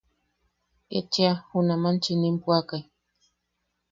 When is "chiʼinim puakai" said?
2.03-2.83